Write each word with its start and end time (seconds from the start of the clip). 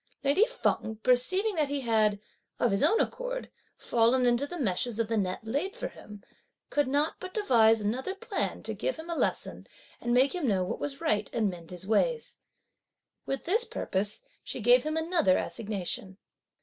Lady 0.23 0.45
Feng 0.47 0.97
perceiving 1.03 1.53
that 1.53 1.67
he 1.67 1.81
had, 1.81 2.19
of 2.59 2.71
his 2.71 2.81
own 2.81 2.99
accord, 2.99 3.51
fallen 3.77 4.25
into 4.25 4.47
the 4.47 4.57
meshes 4.59 4.97
of 4.97 5.07
the 5.07 5.15
net 5.15 5.41
laid 5.45 5.75
for 5.75 5.89
him, 5.89 6.23
could 6.71 6.87
not 6.87 7.19
but 7.19 7.35
devise 7.35 7.81
another 7.81 8.15
plot 8.15 8.63
to 8.63 8.73
give 8.73 8.95
him 8.95 9.11
a 9.11 9.15
lesson 9.15 9.67
and 9.99 10.11
make 10.11 10.33
him 10.33 10.47
know 10.47 10.63
what 10.63 10.79
was 10.79 11.01
right 11.01 11.29
and 11.33 11.51
mend 11.51 11.69
his 11.69 11.85
ways. 11.85 12.39
With 13.27 13.43
this 13.45 13.63
purpose, 13.63 14.21
she 14.43 14.59
gave 14.59 14.85
him 14.85 14.97
another 14.97 15.37
assignation. 15.37 16.17